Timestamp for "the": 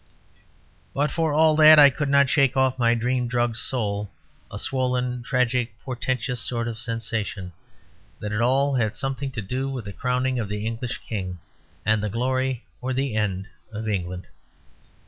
9.85-9.93, 10.49-10.65, 12.01-12.09, 12.93-13.13